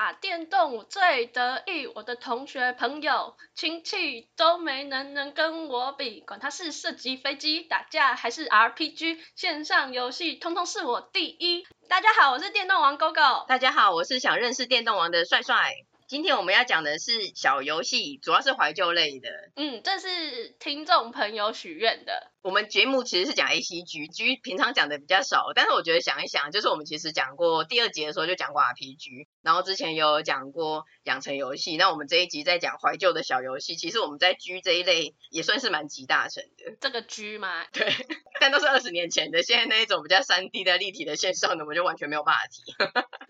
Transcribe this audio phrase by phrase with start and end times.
[0.00, 11.66] 打电动最得意，我的同学、朋友、亲戚都没能能跟我比，管他是射击飞机、打架还是 RPG，线上游戏通通是我第一。
[11.86, 13.46] 大家好，我是电动王 GoGo。
[13.46, 15.74] 大家好，我是想认识电动王的帅帅。
[16.08, 19.28] 今天我们要讲的是小游戏，主要是怀旧类的。
[19.56, 22.30] 嗯，这是听众朋友许愿的。
[22.42, 36.76] 我们节目其实是讲 ACG，G 平常讲的比较少，但是我觉得想一想，就是我们其实讲过第二集的时候就讲过 RPG，然后之前有讲过养成游戏，那我们这一集在讲怀旧的小游戏，其实我们在 G 这一类也算是蛮集大成的。
[36.80, 37.66] 这个 G 吗？
[37.72, 37.92] 对，
[38.40, 42.72] 但都是二十年前的，现在那一种比较三 D 的立体的线上的，我们就完全没有办法提。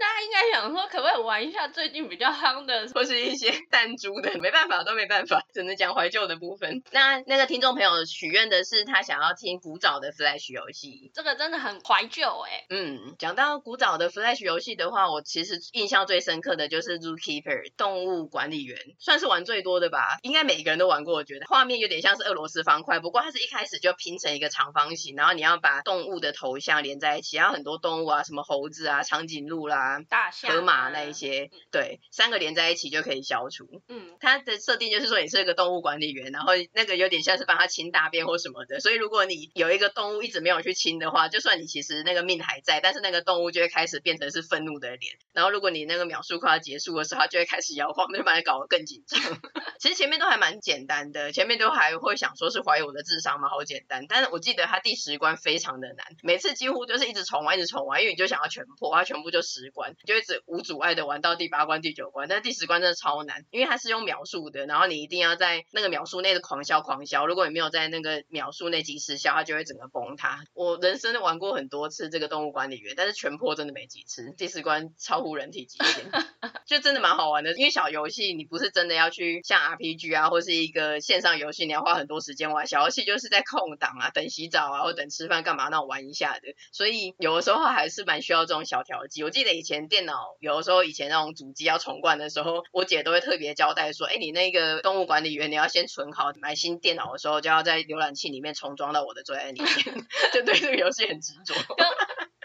[0.00, 4.38] 大家应该想说，可不可以玩一下最近比较夯的，或是一些弹珠的？
[4.38, 6.84] 没办法，都没办法，只能讲怀旧的部分。
[6.92, 12.66] 那那个听众朋友许愿的是，他想要听古早的 Flash 游戏，这个真的很怀旧哎。
[12.70, 20.18] 嗯，讲到古早的 Flash 游戏的话，我其实印象最深刻的就是 Zookeeper 动物管理员，算是玩最多的吧。
[20.22, 33.82] 应该每个人都玩过，我觉得画面有点像是俄罗斯方块，不过它是一开始就拼成一个长方形，然后你要把动物的头像连在一起，然后很多动物啊，什么猴子啊、长颈鹿啦、大象、河马那一些，对，三个连在一起就可以消除。
[33.88, 45.14] 嗯，它的设定就是说你是一个动物管理员，然后那个有点像是帮他清大便或什么的，所以所以如果你有一个动物一直没有去亲的话，就算你其实那个命还在，但是那个动物就会开始变成是愤怒的脸。
[45.32, 49.20] 然后如果你那个秒数快要结束的时候，它就会开始摇晃，那就把你搞得更紧张。
[49.78, 54.06] 其实前面都还蛮简单的，前面都还会想说是怀疑我的智商嘛，好简单。
[54.08, 62.26] 但是我记得它第十关非常的难，每次几乎就是一直重玩，一直重玩，因为你就想要全破，它全部就十关，你就一直无阻碍的玩到第八关、第九关。
[62.28, 70.44] 但是第十关真的超难，因为它是用秒数的，然后你一定要在那个秒数内的狂消狂消，如果你没有在那个秒数内及时消，它就会整个崩塌。
[70.54, 74.32] 我人生玩过很多次这个动物管理员，但是全破真的没几次。
[74.36, 76.10] 第十关超乎人体极限，
[76.66, 77.56] 就真的蛮好玩的。
[77.56, 82.66] 因为小游戏你不是真的要去像 RPG 啊，或是一个线上游戏，你要花很多时间玩。
[82.66, 86.40] 小游戏就是在空档啊，等洗澡啊，或等吃饭干嘛那种玩一下的。
[86.72, 89.22] 所以有的时候还是蛮需要这种小调剂。
[89.24, 99.68] 我记得以前电脑有的时候以前那种主机要重灌的时候，我姐都会特别交代说，哎，你那个动物管理员你要先存好，买新电脑的时候就要在浏览器里面重装到我的最爱里面。
[100.32, 101.86] 就对这个游戏很执着， 跟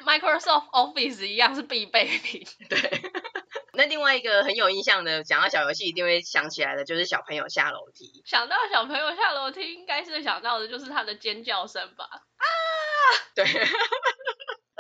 [0.06, 2.48] Microsoft Office 一样是必备品。
[2.70, 3.02] 对，
[3.74, 8.24] 那另外一个很有印象的，讲到小游戏一定会想起来的，就是小朋友下楼梯。
[8.26, 12.06] 想到小朋友下楼梯，应该是想到的就是他的尖叫声吧？
[12.06, 12.46] 啊！
[13.36, 13.46] 对。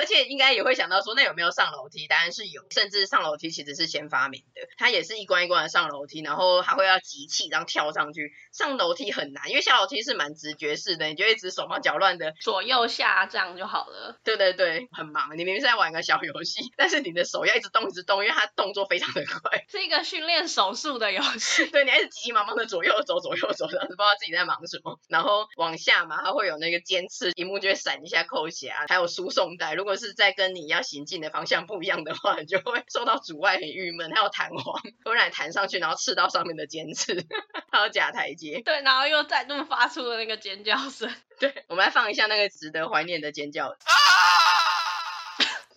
[0.05, 2.05] 而且应该也会想到说，那有没有上楼梯？
[2.05, 4.61] 答案是有，甚至上楼梯其实是先发明的。
[4.77, 8.31] 它也是一关一关的上楼梯，然后还会要集气，然后跳上去。
[8.53, 14.19] 上楼梯很难，因为下楼梯是蛮直觉式的，你就一直手忙脚乱的左右下这样就好了。
[14.23, 15.31] 对对对，很忙。
[15.35, 21.65] 你明明是在玩个小游戏，但是你的手要一直动一直动，因为它动作非常的快，是一个训练手速的游戏。
[21.73, 24.99] 对，你还是急急忙忙的左右走左右走，然后不知道自己在忙什么。
[25.09, 29.73] 然后往下嘛，它会有那个尖刺，屏幕就会闪一下扣下，还有输送带。
[29.73, 34.11] 如果是在跟你你要行进的方向不一样的话，你就会受到阻碍，很郁闷。
[34.11, 37.23] 还有弹簧，会让你弹上去，然后刺到上面的尖刺，
[37.71, 38.61] 还有假台阶。
[38.65, 41.13] 对，然后又再度发出了那个尖叫声。
[41.39, 43.67] 对，我们来放一下那个值得怀念的尖叫。
[43.69, 43.75] 啊！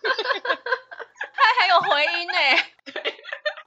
[0.00, 2.34] 它还有回音呢。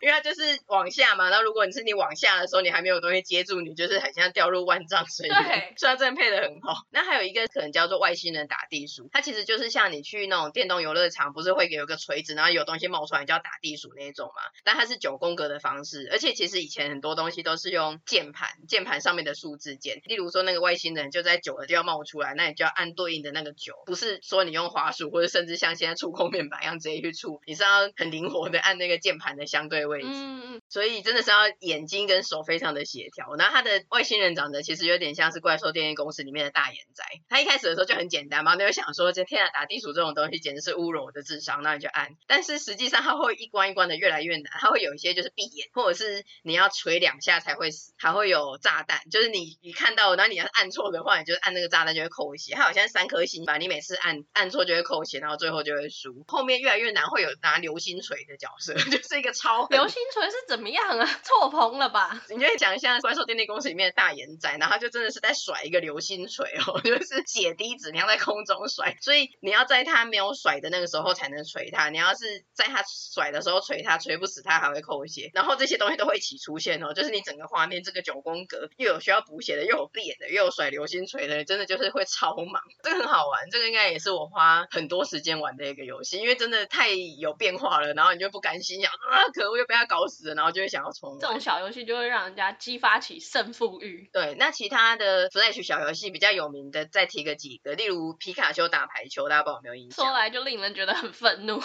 [0.02, 0.12] 对。
[0.12, 5.44] 因为它就是往下嘛，然后如果你是你往下的时候，你还没有东西接住，你就是很像掉入万丈深渊。
[5.44, 6.86] 对， 虽然真的配的很好。
[6.90, 14.42] 那还有一个可能叫做外星人打地鼠，它其实就是像你去那种电动游乐场，不是会有个锤子，然后有东西冒出来，你就要打地鼠那一种嘛。
[14.64, 20.02] 但它是九宫格的方式，而且其实以前很多东西都是用键盘，键盘上面的数字键。
[20.06, 30.08] 例如说那个外星人就在九了就要冒出来，那你就要按对应的那个九，不是说你用滑鼠或者甚至像现在触控面板一样直接去触，你是要很灵活的按那个键盘的相对位置。
[30.10, 30.62] 嗯嗯。
[30.70, 33.36] 所以真的是要眼睛跟手非常的协调。
[33.36, 37.04] 然后他的外星人长得其实有点像是怪兽电力公司里面的大眼仔。
[37.28, 42.10] 他一开始的时候就很简单嘛，你会想说，这天啊，打地鼠这种东西简直是侮辱我的智商，那你就按。
[42.28, 52.54] 但是实际上它会一关一关的越来越难，它会有一些就是闭眼，或者是你要锤两下才会死，还会有炸弹，就是你你看到，然后你要按错的话，你就按那个炸弹就会扣血。
[52.56, 56.24] 它好像三颗星吧，你每次按按错就会扣血，然后最后就会输。
[56.28, 61.10] 后面越来越难，会有拿流星锤的角色，就是一个超 流星锤是怎么样啊？
[61.26, 62.22] 错棚了吧？
[62.30, 71.90] 你就会讲一下怪兽电力公司里面的大眼仔，然后他就真的是在甩一个流星锤哦， 就是血滴子，你要在空中甩，所以你要在他没有甩的那个时候才能锤他。
[71.90, 75.32] 你要是在他甩的时候锤他，锤不死他还会扣血。
[75.34, 82.62] 然后这些东西都会一起出现哦，就是你整个画面这个九宫格又有需要补血的，又有闭眼的，又有甩流星锤的，真的就是会超忙。
[82.84, 87.96] 这个很好玩，这个应该也是我花很多时间玩的一个游戏，因为真的太有变化了。
[87.96, 91.20] 然后你就不甘心，想啊，可恶，又被他搞死了，然后就会想要重玩。
[91.20, 94.10] 这种小游戏就会让人家激发起胜负欲。
[94.12, 100.06] 对，那其他的 Flash 小游戏比较有名的，再提个几个，例如皮卡丘打排球，大家不知道有没有印象？
[100.06, 101.62] 说来就令人觉得很愤怒。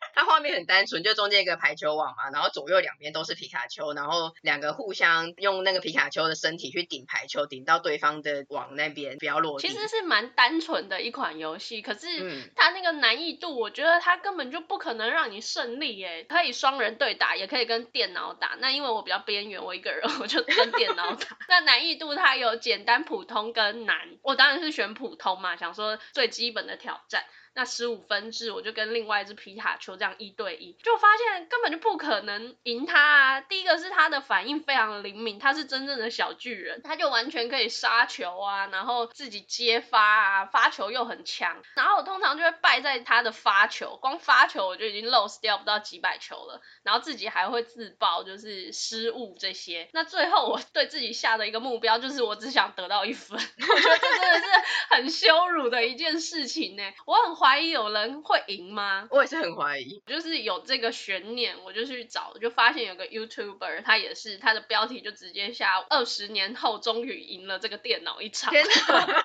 [0.14, 9.68] 它画面很单纯，就中间一个排球网嘛，然后左右两边都是皮卡丘，然后两个互相用那个皮卡丘的身体去顶排球，顶到对方的网那边，不要落地。
[9.68, 16.24] 其实是蛮单纯的一款游戏，可是它那个难易度，我觉得它根本就不可能让你胜利耶。
[16.28, 18.56] 可以双人对打，也可以跟电脑打。
[18.60, 21.36] 那因为我比较边缘，我一个人我就跟电脑打。
[21.48, 27.24] 那难易度它有简单、普通跟难，我当然是选普通嘛，想说最基本的挑战。
[27.58, 33.40] 那十五分制，我就跟另外一只皮卡丘这样一对一，就发现根本就不可能赢他啊。
[33.40, 41.60] 第一个是他的反应非常灵敏，他是真正的小巨人，他就完全可以杀球啊，然后自己接发啊，发球又很强。
[41.74, 49.88] 然后我通常就会败在他的发球，光发球我就已经 lost 掉不到几百球了，然后自己还会自爆，就是失误这些。
[49.92, 54.46] 那最后我对自己下的一个目标就是我只想得到一分， 我觉得这真的是
[54.90, 56.84] 很羞辱的一件事情呢。
[57.04, 57.47] 我很怀。
[57.48, 59.08] 怀疑有人会赢吗？
[59.10, 68.52] 我也是很怀疑，就是有这个悬念，我就去找，就发现有个 YouTuber，他也是，他的标题就直接下二十年后终于赢了这个电脑一场。
[68.52, 69.24] 天哪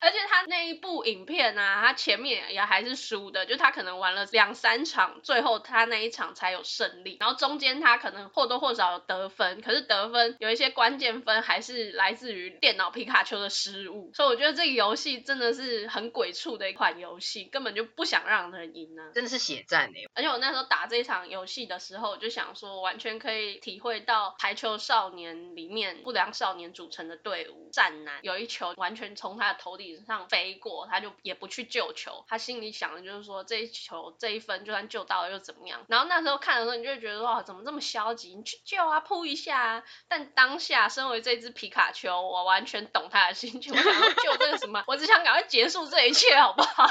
[0.00, 7.18] 而且他那一部影片啊，他前面也还是输的，就他可能玩了两三场，最后他那一场才有胜利。
[7.20, 14.10] 然后中间他可能或多或少有得分，可是得分有一些关键分还是来自于电脑皮卡丘的失误。
[14.14, 19.12] 所以我觉得这个游戏真的是很鬼畜的一款游戏，根本就不想让人赢呢、啊。
[19.14, 20.00] 真的是血战哎！
[20.14, 35.84] 而且我那时候打这一场游戏的时候，我就想说，完全可以体会到排球少年里面不良少年组成的队伍战男，有一球完全从他的头顶上飞过，他就也不去救球，他心里想的就是说，这一球这一分就算救到了又怎么样？
[35.88, 38.34] 然后那时候看的时候，你就会觉得哇，怎么这么消极？
[38.34, 39.84] 你去救啊，扑一下啊！
[40.08, 44.84] 但当下身为这只皮卡丘，我完全懂他的心情，我想要救这个什么？
[44.86, 46.86] 我只想赶快结束这一切，好不好？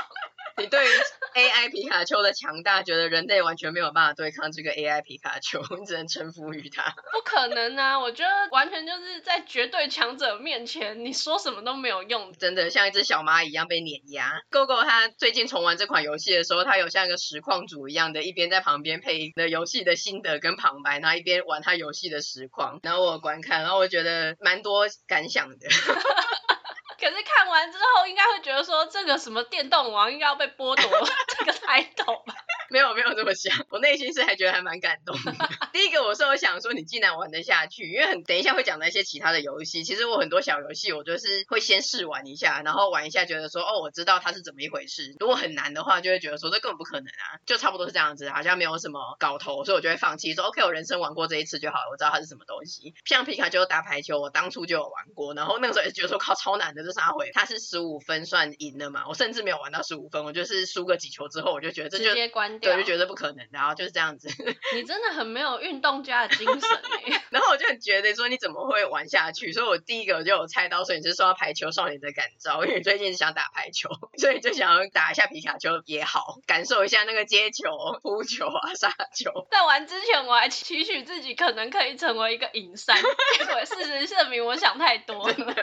[0.60, 0.90] 你对于
[1.36, 6.94] AI 皮卡丘的强大，觉得人类完全没有办法对抗这个 AI 皮卡丘， 你只能臣服于它。
[7.12, 8.00] 不可能啊！
[8.00, 14.42] 我觉得完全就是在绝对强者面前，你说什么都没有用，真的像一只小蚂蚁一样被碾压。
[14.52, 25.68] GoGo 他最近重玩这款游戏的时候，他有像一个实况主一样的，一边在旁边配的游戏的心得跟旁白，然后一边玩他游戏的实况，然后我观看，然后我觉得蛮多感想的。
[27.00, 31.08] 可是看完之后，应该会觉得说，这个什么电动王应该要被剥夺
[31.40, 32.34] 这个 title 吧？
[32.70, 35.34] 没有没有这么想，我内心是还觉得还蛮感动的。
[35.74, 39.84] 第一个我是有想说，你竟然玩得下去，因为很等一下会讲到一些其他的游戏。
[39.84, 45.16] 其实我很多小游戏，我就是会先试玩一下，然后玩一下，觉得说哦，我知道它是怎么一回事。
[45.20, 52.94] 如果很难的话，就会觉得说这根本不可能啊，就差不多是这样子，好像没有什么搞头，所以我就会放弃说 OK，我人生玩过这一次就好了，我知道它是什么东西。
[53.06, 57.32] 像皮卡丘打排球，我当初就有玩过，然后那个时候也觉得说靠超难的，这三回？
[57.34, 59.06] 它是十五分算赢了嘛？
[59.08, 63.48] 我甚至没有玩到十五分，我就是输个几球之后，我就觉得这就关掉，对，就觉得不可能。
[63.52, 64.28] 然后就是这样子，
[64.76, 66.70] 你真的很没有运动家的精神
[67.06, 67.24] 哎。
[67.32, 69.52] 然后我就很觉得说你怎么会玩下去？
[69.52, 77.70] 所以我第一个就有猜到，所以你是受到排球少年的感召，因为你最近想打排球， 所以就想要打一下皮卡丘也好，感受一下那个接球、
[78.02, 79.48] 扑球啊、杀球。
[79.52, 82.98] 在玩之前我还期许自己可能可以成为一个影山，
[83.38, 85.56] 结果事实证明我想太多了。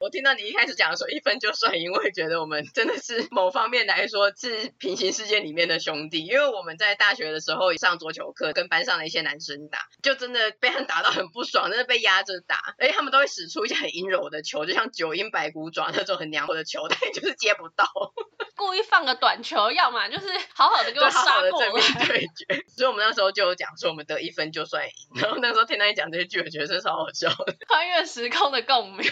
[0.00, 17.84] 我听到你一开始讲的时候一分就算赢，我也觉得我们真的是某方面来说是平行世界里面的兄弟，因为我们在大学的时候上桌球课，跟班上的一些男生打， 就真的被他们打到很不爽，真的被压着打，而且他们都会使出一些很阴柔的球，就像九阴白骨爪那种很娘的球，但就是接不到，
[18.56, 22.06] 故意放个短球，要么就是好好的给我杀过来。
[22.06, 25.20] 对决，所以我们那时候就有讲说，我们得一分就算赢。
[25.20, 29.06] 然后那时候听他一讲这些句，我觉得真是超好笑的， 穿越时空的共鸣。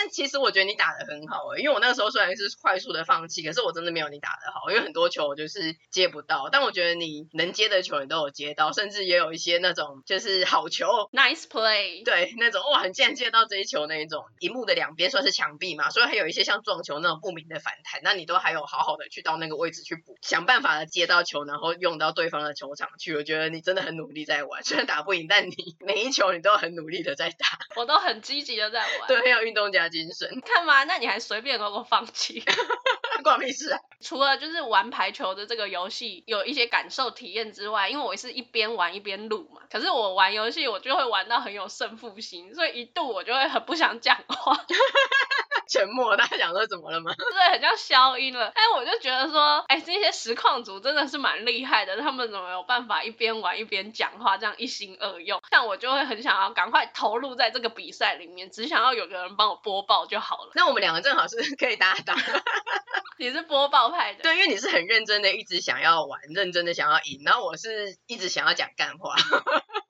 [0.00, 6.48] 但其实我觉得你打的很好诶、欸，因为我那个时候虽然是快速的放弃，可是我真的没有你打的好，因为很多球我就是接不到。
[6.52, 14.24] 但我觉得你能接的球你都有接到，甚至也有一些那种就是好球，nice play，对，那种哇，很竟然接到这一球那一种。
[14.38, 23.16] 荧幕的两边算是墙壁嘛，所以还有一些像撞球那种不明的反弹，那你都还有好好的去到那个位置去补，想办法的接到球，然后用到对方的球场去。
[23.16, 30.28] 我觉得你真的很努力在玩，虽然打不赢，但你每一球你都很努力的在打， 我都很积极的在玩，对，很有运动家精神。
[30.44, 32.42] 看嘛，那你还随便给我放弃？
[33.24, 33.78] 关我屁事啊！
[34.00, 44.56] 除了就是玩排球的这个游戏有一些感受体验之外，因为我是一边玩一边录嘛，可是我玩游戏我就会玩到很有胜负心，所以一度我就会很不想讲话。
[45.68, 47.12] 沉默，大家想说怎么了吗？
[47.16, 48.48] 对，很像消音了。
[48.48, 55.40] 哎，我就觉得说，哎，这些实况组真的是蛮厉害的，他们怎么有办法一边玩一边讲话，这样一心二用？
[55.50, 60.52] 像我就会很想要赶快投入在这个比赛里面，只想要有个人帮我播报就好了。
[60.54, 62.16] 那我们两个正好是 可以搭档。
[63.20, 69.16] 你是播报派的，对，因为你是很认真的，一直想要玩，认真的想要赢，然后我是一直想要讲干话。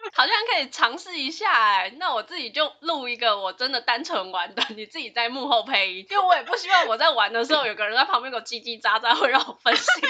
[0.15, 9.85] 好像可以尝试一下哎，那我自己就录一个我真的单纯玩的， 你自己在幕后配音，因为我也不希望我在玩的时候有个人在旁边给我叽叽喳喳，会让我分心。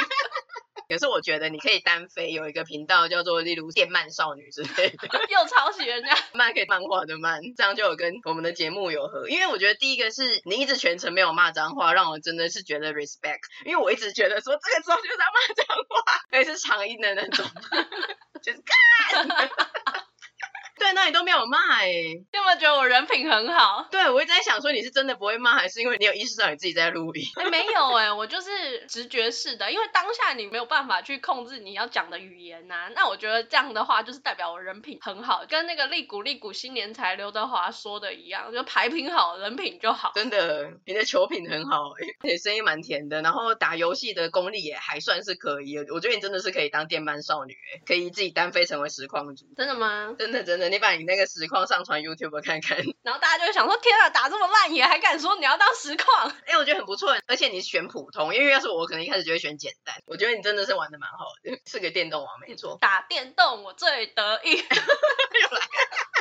[0.89, 9.29] 可是我觉得你可以单飞，有一个频道叫做例如电漫少女之类的，又抄袭人家漫可以漫画的漫，这样就有跟我们的节目有合。
[9.29, 17.45] 因为我觉得第一个是你一直全程没有骂脏话，让我真的是觉得 respect，因为我一直觉得说这个时候就是要骂脏话，而且是长音的那种，
[18.43, 19.29] 就是干。
[20.89, 23.87] 对，那你都没有骂哎、欸，有没有觉得我人品很好？
[23.91, 27.23] 对，我一直在想说你是真的不会骂，还是因为你有意识到你自己在录音？
[27.37, 32.91] 哎， 没有哎、欸，我就是直觉式的，因为当下你没有办法去控制你要讲的语言呐、啊。
[32.95, 40.13] 那我觉得这样的话，就是代表我人品很好，跟那个利古利古新年才刘德华说的一样，就牌品好，人品就好。
[40.17, 45.77] 真的，你的球品很好哎、欸，你声音蛮甜的，然后打游戏的功力也还算是可以。
[45.93, 49.45] 我觉得你真的是可以当电班少女哎、欸，可以自己单飞成为实况主。
[49.55, 50.15] 真的吗？
[50.19, 50.69] 真的真的。
[50.69, 56.29] 你把你那个实况上传 YouTube 看看， 然后大家就会想说：天啊，打这么烂也还敢说你要当实况？
[56.47, 59.95] 哎、欸，我觉得很不错，而且你选普通，因为要是我，可能一开始就会选简单。
[60.07, 62.79] 我觉得你真的是玩的蛮好的，是个电动王，没错。
[62.81, 64.57] 打电动我最得意。
[64.59, 66.18] 又来。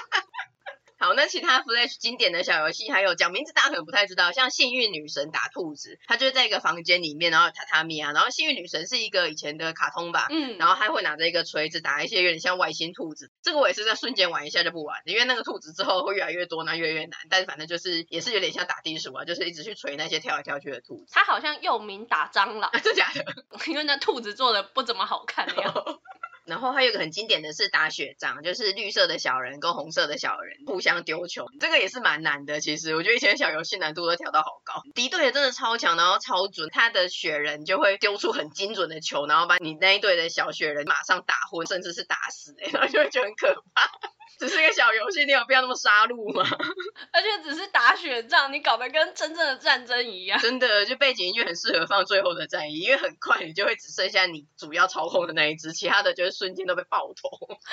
[1.00, 21.06] 好，那其他 Flash 经典的小游戏还有讲名字，大家可能不太知道，像幸运女神打兔子，她就是在一个房间里面，然后榻榻米啊，然后幸运女神是一个以前的卡通吧，嗯，然后她会拿着一个锤子打一些有点像外星兔子，这个我也是在瞬间玩一下就不玩，因为那个兔子之后会越来越多，那越来越难，但是反正就是也是有点像打地鼠啊，就是一直去锤那些跳来跳去的兔子。
[21.12, 23.24] 它好像又名打蟑螂， 真假的？
[23.68, 25.80] 因为那兔子做的不怎么好看的样子。
[26.48, 32.62] 然后还有一个很经典的是打雪仗，就是绿色的小人跟红色的小人互相丢球，这个也是蛮难的。
[32.62, 43.92] 其实我觉得以前小游戏难度都调到好高，敌对也真的超强，然后超准，他的雪人就会丢出很精准的球，然后把你那一队的小雪人马上打昏，甚至是打死， 然后就会觉得很可怕。
[44.38, 46.44] 只是一个小游戏，你有必要那么杀戮吗？
[47.12, 50.40] 而且只是打雪仗，你搞得跟真正的战争一样。
[50.40, 57.30] 真的，就背景音乐很适合放最后的战役，因为很快你就会只剩下你主要操控的那一只，其他的就是瞬间都被爆头。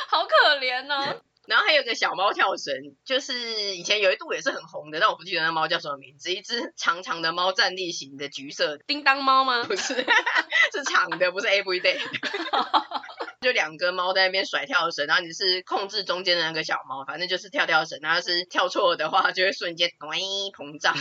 [0.08, 1.20] 好可怜哦。
[1.46, 2.74] 然后还有个小猫跳绳，
[3.04, 8.78] 就是以前有一度也是很红的，但我不记得那猫叫什么名字，一只长长的猫，站立型的橘色。
[8.86, 9.64] 叮当猫吗？
[9.64, 9.94] 不是，
[10.72, 11.98] 是长的，不是 Everyday。
[13.42, 20.96] 就两个猫在那边甩跳绳，然后你是控制中间的那个小猫，反正就是跳跳绳，然后是跳错了的话，就会瞬间咚膨胀，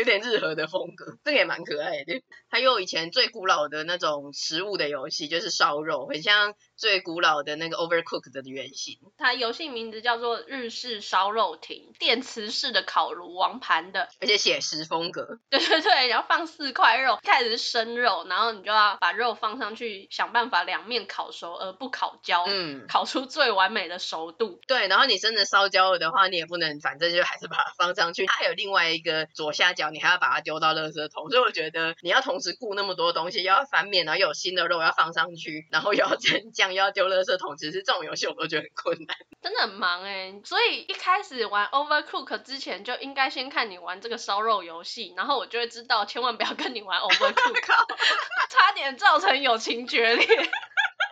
[0.00, 2.22] 有点日和的风格，这个也蛮可爱的。
[2.48, 8.98] 它有以前最古老的那种食物的游戏，就是烧肉，很像最古老的那个 Overcooked 的原型。
[9.18, 15.38] 它游戏名字叫做日式烧肉亭，电磁式的烤炉，王盘的，而且写实风格。
[15.50, 24.62] 对对对，然后放四块肉，开始是生肉，然后你就要把肉放上去，想办法两面烤熟而不烤焦，嗯，烤出最完美的熟度。
[24.66, 28.24] 对，然后你真的烧焦了的话，你也不能，反正就还是把它放上去。
[28.24, 31.30] 它还有另外一个左下角，你还要把它丢到垃圾桶。
[31.30, 32.40] 所以我觉得你要同。
[32.40, 37.54] 时顾那么多东西，又要翻面，然后又有新的肉要放上去，然后又要蘸酱，又要丢垃圾桶。
[37.58, 40.40] 其实这种游戏我都觉得很困难，真的很忙哎、欸。
[40.42, 47.60] 所以一开始玩 Overcook 之前，就应该先看你玩这个烧肉游戏，然后我就会知道，千万不要跟你玩 Overcook，
[48.48, 50.26] 差点造成友情决裂。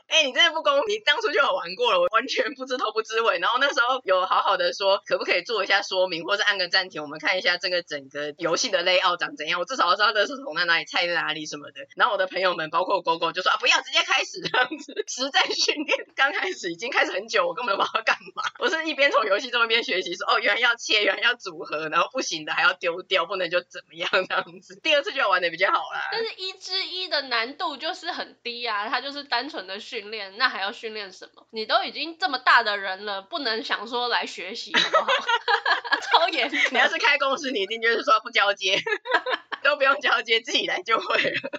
[0.09, 0.97] 哎、你真的不公平！
[0.97, 3.39] 你当初就有玩过了，我完全不知头不知尾。
[3.39, 9.61] 然后那时候有好好的说，可不可以做一下说明，或是按个暂停，我们看一下这个整个游戏的 layout 长怎样。
[9.61, 11.83] 我至少要知道这是从在哪里，菜在哪里什么的。
[11.95, 15.05] 然后我的朋友们，包括狗狗，就说啊，不要直接开始这样子。
[15.07, 18.43] 实战训练刚开始已经开始很久，我根本不知道干嘛。
[18.59, 24.81] 我是一边从游戏中一边学习，说哦，原来要切，原来要组合，然后不行的还要丢掉，不能就怎么样这样子。
[24.83, 26.09] 第二次就要玩的比较好啦。
[26.11, 30.69] 但是一之一的难度就是很低啊，它就是单纯的训练，那还要。
[30.79, 31.45] 训练什么？
[31.51, 35.09] 你都已经这么大的人了，不能想说来学习好不好？
[36.01, 36.49] 超严。
[36.71, 38.81] 你要是开公司，你一定就是说不交接，
[39.65, 41.51] 都不用交接，自己来就会了。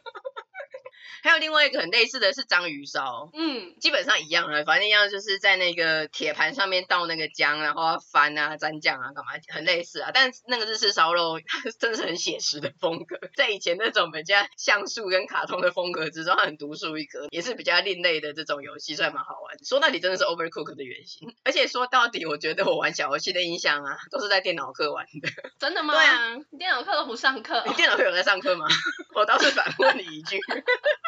[1.21, 10.11] 还有另外一个很类似的是章鱼烧，嗯，基本上一样了，反正一样就是在那个铁盘上面倒那个姜，然后要翻啊、沾酱啊，干嘛，很类似啊。
[10.13, 11.39] 但那个日式烧肉
[11.79, 19.57] 真的是很写实的风格，在以前那种比较像素跟卡通的风格之中，它很独树一格，也是比较另类的这种游戏，所以蛮好玩。
[19.63, 21.35] 说到底，真的是 Overcook 的原型。
[21.43, 25.29] 而且说到底，我觉得我玩小游戏的印象啊，都是在电脑课玩的。
[25.59, 25.93] 真的吗？
[25.93, 27.63] 对啊，你电脑课都不上课哦。
[27.67, 28.65] 你电脑课有在上课吗？
[29.15, 30.39] 我倒是反问你一句。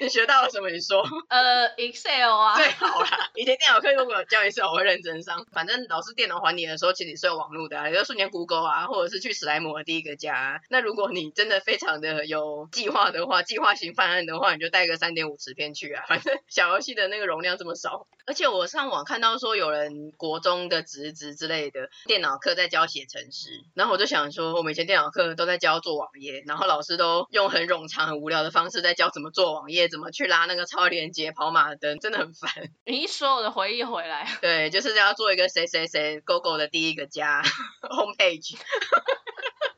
[0.00, 0.70] 你学到了什么？
[0.70, 1.02] 你说？
[1.28, 2.56] 呃，Excel 啊。
[2.56, 3.30] 最好啦。
[3.34, 5.44] 以前电脑课如果有教 Excel，我会认真上。
[5.50, 10.60] 反正老师电脑还你的时候，其实你是有网络的啊，有瞬间 Google 啊，或者是去史莱姆的第一个家啊。
[10.70, 16.04] 那如果你真的非常的有计划的话，计划型犯案的话，你就带个三点五磁片去啊。
[16.08, 18.06] 反正小游戏的那个容量这么少。
[18.24, 29.87] 而且我上网看到说，有人国中的侄子之类的电脑课在教写程式，然后我就想说，我们以前电脑课都在教做网页，然后老师都用很冗长、很无聊的方式在教怎么做网页。
[29.88, 32.50] 怎么去拉那个超链接跑马灯，真的很烦。
[32.86, 34.28] 你一说，我的回忆回来。
[34.40, 37.42] 对，就是要做一个谁谁谁 GoGo 的第一个家
[37.82, 38.56] homepage。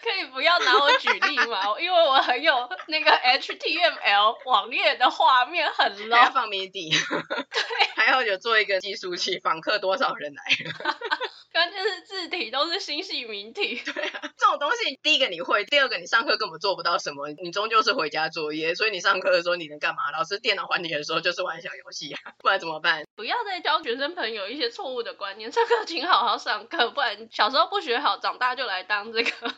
[0.02, 1.78] 可以不要拿我举例吗？
[1.78, 6.90] 因为我很有那个 HTML 网页的画面很 low，还要放 MIDI。
[6.90, 10.96] 对，还要有做一个计数器，访客多少人来了。
[11.60, 13.82] 关键是字体都是新系名体。
[13.84, 20.10] 对啊，这种东西第一个你会，第二个你上课根本做不到什么，你终究是回家作业，所以你上课的时候你能干嘛？
[20.10, 23.04] 老师电脑还你的时候就是玩小游戏啊，不然怎么办？
[23.14, 29.30] 不要再教学生朋友一些错误的观念，上课请好好上课，不然小时候不学好，长大就来当这个。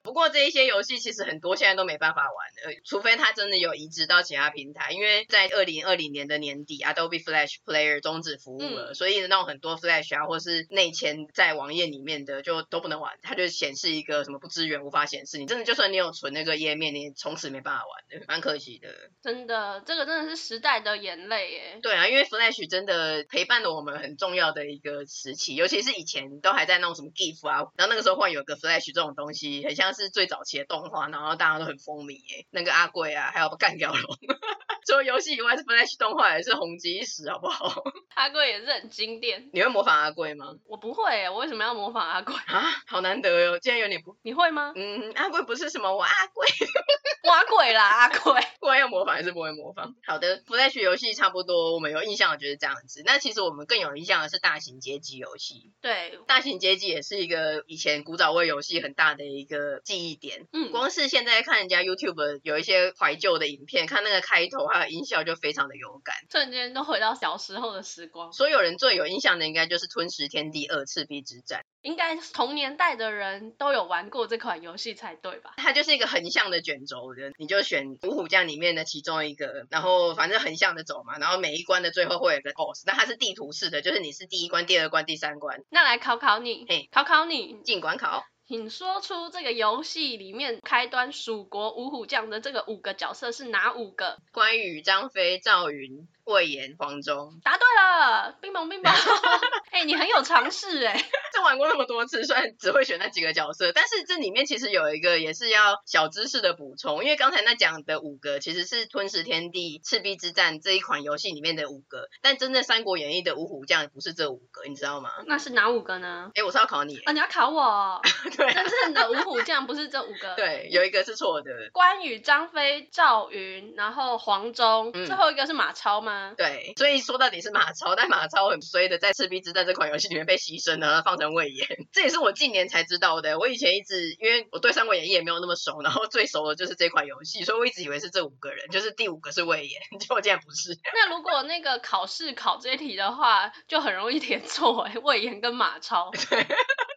[0.00, 4.90] 不过这一些游戏其实很多现在都没办法玩了，除非它真的有移植到其他平台。
[4.92, 15.38] 因为在二零二零年的年底，Adobe Flash Player 终止服务了，嗯、所以那种很多 Flash 啊，或是内嵌在网页里面的就都不能玩，它就显示一个什么不支援，无法显示。
[15.38, 18.88] 你真的就算你有存那个页面，你从此没办法玩，蛮可惜的。
[19.22, 21.78] 真的，这个真的是时代的眼泪耶。
[21.82, 34.02] 对啊，因为 Flash 真的陪伴了我们很重要的一个时期，尤其是以前都还在弄什么 GIF 啊，然后那个时候会有个 Flash 这种东西，很像是最早期的动画，然后大家都很风靡诶，那个阿贵啊，还有干掉龙，
[34.86, 37.82] 除了游戏以外是 Flash 动画也是红极一时，好不好？
[38.14, 39.48] 阿贵也是很经典。
[39.52, 40.46] 你会模仿阿贵吗？
[40.66, 42.64] 我不会，我为什么要模仿阿贵 啊？
[42.86, 44.72] 好难得哟，竟然有点不，你会吗？
[44.74, 46.46] 嗯，阿贵不是什么我阿贵，
[47.24, 49.94] 我阿贵啦，阿贵， 不管要模仿还是不会模仿。
[50.06, 53.02] 好的，Flash 游戏差不多，我们有印象的就是这样子。
[53.04, 55.72] 那其实我们更有印象的是大型街机游戏。
[55.80, 60.46] 对，大型街机也是一个以前古早味游戏很大的一个记忆点。
[60.52, 60.70] 嗯。
[60.70, 68.32] 光是现在看人家 YouTube 有一些怀旧的影片，看那个开头还有音效就非常的有感，瞬间都回到小时候的时光。
[68.32, 75.54] 所有人最有印象的应该就是《吞食天地二：赤壁之战》，应该同年代的人都有玩过这款游戏才对吧？
[75.56, 85.62] 它就是一个横向的卷轴的，你就选五虎将里面的其中一个，然后反正横向的走嘛，然后每一关的最后会有个 BOSS，那它是地图式的，就是你是第一关、第二关、第三关。
[85.70, 88.24] 那来考考你，嘿，考考你，尽管考。
[88.46, 94.16] 请说出这个游戏里面开端蜀国五虎将的这个五个角色是哪五个？
[94.32, 96.08] 关羽、张飞、赵云。
[96.28, 98.92] 魏延、黄忠，答对了，冰棒冰棒，
[99.72, 115.10] 哎、欸，你很有尝试哎，这玩过那么多次，虽然只会选那几个角色，但是这里面其实有一个也是要小知识的补充，因为刚才那讲的五个其实是《吞食天地》《赤壁之战》这一款游戏里面的五个，但真正《三国演义》的五虎将不是这五个，你知道吗？
[115.26, 116.30] 那是哪五个呢？
[116.34, 118.00] 哎、欸，我是要考你，啊，你要考我？
[118.36, 126.17] 对、啊，真正的五虎将不是这五个， 对，有一个是错的，关羽、张飞、赵云，然后黄忠，嗯、最后一个是马超吗？
[126.36, 133.38] 对，所以说到底是马超，但马超很衰的，在赤壁之战这款游戏里面被牺牲了，放成魏延，这也是我近年才知道的。
[133.38, 140.78] 我以前一直因为我对三国演义也没有那么熟，然后最熟的就是这款游戏，所以我一直以为是这五个人，就是第五个是魏延， 结果竟然不是。
[140.94, 146.10] 那如果那个考试考这一题的话，就很容易填错哎，魏延跟马超。
[146.30, 146.46] 对，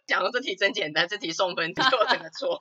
[0.06, 2.58] 讲的这题真简单，这题送分，结果真的错。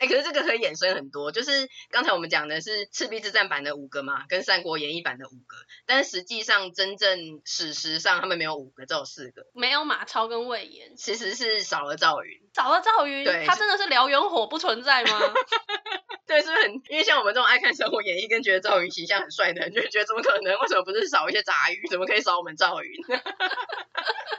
[0.00, 15.20] 哎、欸，可是这个可以衍生很多，就是刚才我们讲的是赤壁之战版的五个嘛，跟三国演义版的五个，但实际上真正史实上他们没有五个，只有四个，没有马超跟魏延，其实是少了赵云，少了赵云，对，他真的是燎原火不存在吗？
[16.26, 16.72] 对，是不是很？
[16.88, 20.58] 因为像我们这种爱看生活演义跟觉得赵云形象很帅的人，就觉得怎么可能？
[20.60, 21.86] 为什么不是少一些杂鱼？
[21.90, 22.90] 怎么可以少我们赵云？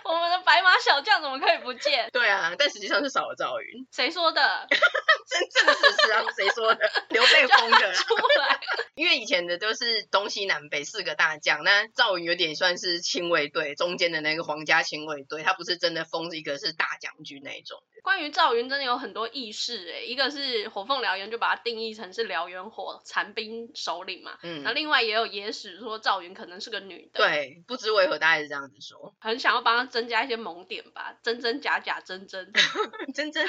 [0.03, 2.09] 我们的白马小将怎么可以不见？
[2.11, 3.85] 对啊，但实际上是少了赵云。
[3.91, 4.67] 谁说的？
[5.27, 6.91] 真正的史实啊，谁说的？
[7.09, 7.93] 刘备封的。
[7.93, 8.59] 出来。
[8.95, 17.81] 因为以前的都是东西南北四个大将，那赵云有点算是亲卫队中间的那个皇家亲卫队，他不是真的封一个是大将军那一种。
[18.03, 32.51] 关于赵云，真的有很多軼事哎，一个是火凤燎原就把它定义成是燎原火残兵首领嘛，嗯，那另外也有野史说赵云可能是个女的，对，不知为何大概是这样子说，很想要帮他增加一些萌点吧，真真假假真真，
[33.13, 33.47] 真真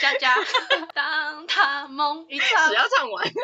[0.00, 0.34] 假假，
[0.94, 3.28] 当他梦一场，只要唱完。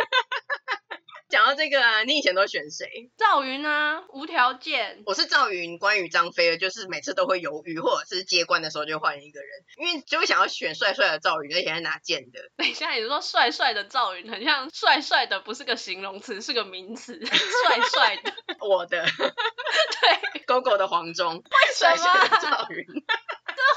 [1.28, 3.10] 讲到这个啊，你以前都选谁？
[3.18, 5.02] 赵云啊，无条件。
[5.06, 12.38] 我是赵云，关羽、张飞，就是每次都会犹豫，或者是接关的时候就换一个人，因为就会想要选帅帅的赵云，而且还拿剑的。
[12.56, 18.32] 等一下，你说帅帅的赵云，很像帅帅的，不是个形容词，是个名词， 帅帅的。
[18.60, 21.42] 我的，对，狗狗的黄忠？
[21.74, 22.86] 帅帅的赵云。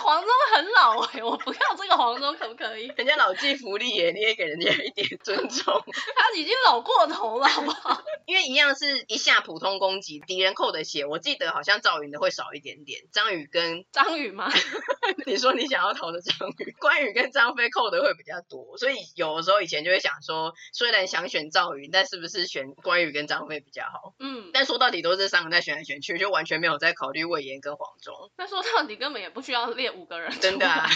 [0.03, 2.87] 黄忠很老哎、欸，我不要这个黄忠可不可以？
[2.95, 5.83] 人家老骥伏枥耶，你也给人家一点尊重。
[6.15, 8.01] 他已经老过头了，好不好？
[8.25, 13.01] 因为一样是一下普通攻击，敌人扣的血，我记得好像赵云的会少一点点。
[13.11, 14.51] 张宇跟张宇吗？
[15.25, 24.13] 你说你想要投的张宇，关羽跟张飞扣的会比较多，所以有的时候以前就会想说，虽然想选赵云，但是不是选关羽跟张飞比较好？
[24.19, 28.31] 嗯，但说到底都是三个在选来选去，就完全没有在考虑魏延跟黄忠。
[28.37, 30.87] 那说到底根本也不需要练五个人，真的啊。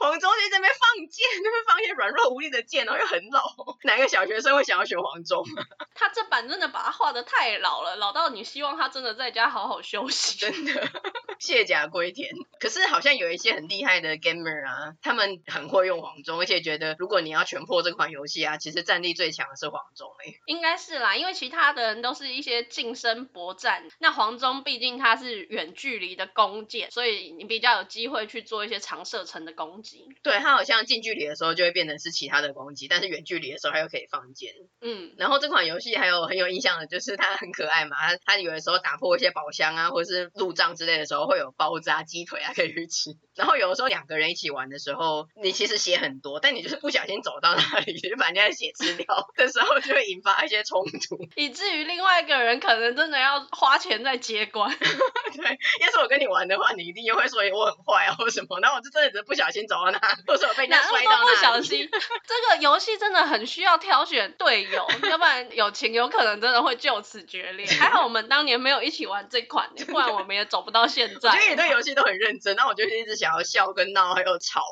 [0.00, 5.44] 黄忠就在那边放箭，那边放一些软弱无力的箭，然后又很老， 哪个小学生会想要学黄忠？
[5.94, 10.38] 他这版真的把他画的太老了，老到你希望他真的在家好好休息。
[10.38, 10.88] 真的，
[11.38, 12.30] 卸甲归田。
[12.58, 20.32] 可是好像有一些很厉害的 gamer 啊，他们很会用黄忠，而且觉得如果你要全破这款游戏啊，其实战力最强的是黄忠哎。
[20.46, 29.89] 应该是啦，因为其他的人都是一些近身搏战，那黄忠毕竟他是远距离的弓箭，所以你比较有机会去做一些长射程的攻击。
[30.22, 34.52] 对，他好像近距离的时候就会变成是其他的攻击，但是远距离的时候他又可以放箭。
[34.80, 43.10] 嗯，然后这款游戏还有很有印象的就是它很可爱嘛，它它有的时候打破一些宝箱啊，或者是路障之类的时候会有包子啊、鸡腿啊可以去吃。
[43.34, 54.70] 然后有的时候两个人一起玩的时候，你其实血很多，但你就是不小心走到那里 就把人家的血吃掉的时候，就会引发一些冲突， 以至于另外一个人可能真的要花钱在接关。
[54.78, 55.44] 对，
[55.80, 59.79] 要是我跟你玩的话，你一定又会说我很坏啊或什么，然后我就真的只是不小心走。
[60.26, 61.88] 或者我被人家摔到那，不小心。
[61.90, 67.66] 这个游戏真的很需要挑选队友， 要不然友情有可能真的会就此决裂。
[67.80, 71.30] 还好我们当年没有一起玩这款，不然我们也走不到现在。
[71.30, 74.62] 我觉得你对游戏都很认真，那我就一直想要笑跟闹还有吵。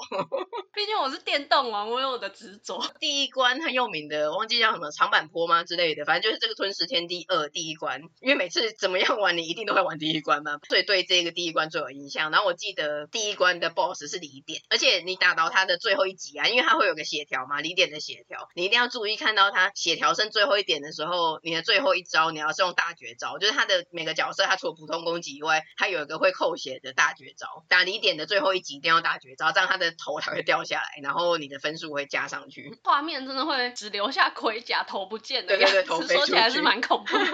[0.74, 2.84] 毕竟我是电动王，我有我的执着。
[3.00, 8.02] 第一关很有名的，忘记叫什么长坂坡吗之类的，反正就是这个吞食天地二第一关。
[8.20, 12.30] 因为每次怎么样玩，你一定都会玩第一关嘛，所以对这个第一关最有印象。
[12.30, 14.97] 然后我记得第一关的 BOSS 是李典，而且。
[15.00, 32.78] 你打到他的最后一集啊，因为他会有个血条嘛，李点的血条，你一定要注意看到他血条剩最后一点的时候，你的最后一招你要是用大绝招，就是他的每个角色他除了普通攻击以外，他有一个会扣血的大绝招，打李点的最后一集一定要大绝招，这样他的头才会掉下来，然后你的分数会加上去。
[32.82, 37.24] 画面真的会只留下盔甲，头不见的样子，对对对，头说起来是蛮恐怖的。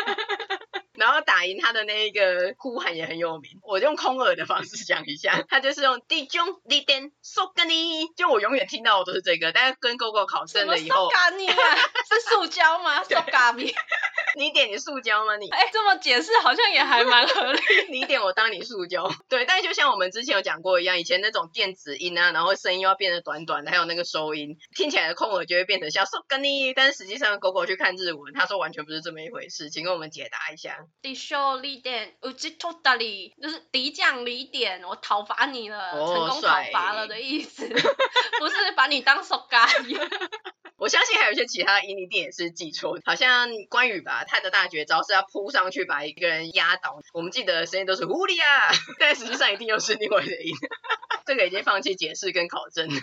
[0.94, 11.56] 然后打赢他的那一个呼喊也很有名，我用空耳的方式讲一下，他就是用弟兄李典苏格尼，就我永远听到的都是这个，但是跟 GoGo 考证了以后，苏格尼啊，
[12.08, 13.02] 是塑胶吗？
[13.04, 13.74] 苏格尼，
[14.36, 15.48] 你点你塑胶吗你？
[15.50, 17.60] 哎，这么解释好像也还蛮合理。
[17.90, 30.83] 你点我当你塑胶，对，但就像我们之前有讲过一样，以前那种电子音啊，然后声音又要变得短短的，还有那个收音，听起来的空耳就会变成像 so g a n i，但是实际上 GoGo 去看日文，他说完全不是这么一回事，请跟我们解答一下。
[31.01, 39.97] 敌将李典，讨ち取ったり，就是敌将李典，我讨伐你了，哦、成功讨伐了的意思，不 是把你当苏格 尼。
[40.76, 47.00] 我相信还有一些其他音，你一定也是记错，好像关羽吧，他的大绝招是要扑上去把一个人压倒。
[47.12, 50.52] 我们记得声音都是狐狸啊，但实际上一定又是另外的音。
[51.26, 52.88] 这个已经放弃解释跟考证。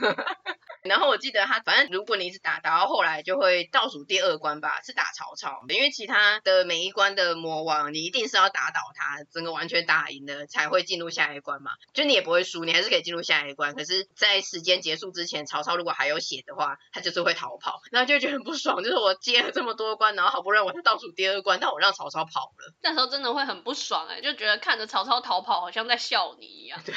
[0.83, 5.61] 然后我记得他，反正如果你一直打打到后来，就会倒数第二关吧，是打曹操。
[5.69, 11.71] 因为其他的每一关的魔王，你一定是要打倒他，整个完全打赢了才会进入下一关嘛。
[11.93, 13.75] 就你也不会输，你还是可以进入下一关。
[13.75, 18.83] 可是，在时间结束之前，曹操如果还有血的话，他就是会逃跑， 然后就觉得很不爽。
[18.83, 26.81] 就是我接了这么多关，然后好不容易我是倒数第二关，但我让曹操跑了， 那时候真的会很不爽哎、欸，就觉得看着曹操逃跑，好像在笑你一样。
[26.83, 26.93] 对，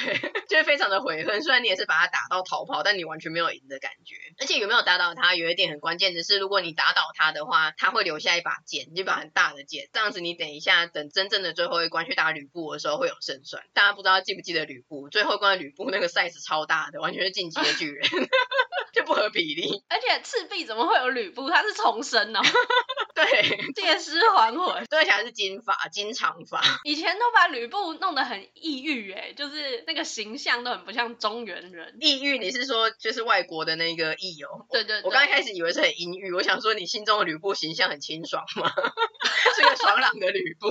[0.49, 1.41] 就是非常的悔恨。
[1.43, 4.55] 虽然你也是把他打到逃跑，但你完全没有赢的感觉，而且。
[4.55, 5.35] 有没有打倒他？
[5.35, 9.89] 有一点很关键的是，如果你打倒他的话，他会留下一把剑，一把很大的剑。
[9.91, 13.61] 这样子，你等一下等真正的最后一关去打吕布的时候会有胜算。
[13.73, 18.07] 大家不知道记不记得吕布最后一关吕布那个 size 超大的，完全是进击的巨人。
[18.93, 19.83] 就不合比例。
[19.89, 21.49] 而且赤壁怎么会有吕布？
[21.49, 22.39] 他是重生哦。
[23.15, 24.85] 对，借尸还魂。
[24.85, 26.61] 对，而且还是金发、金长发。
[26.83, 31.97] 以前都把吕布弄得很抑郁，哎，就是那个形象都很不像中原人。
[31.99, 34.65] 抑郁，你是说就是外国的那个抑哦？
[34.71, 35.03] 对对对。
[35.03, 38.71] 我刚开始以为是很阴郁，我想说你心中的吕布形象很清爽吗？
[39.55, 40.67] 是个爽朗的吕布。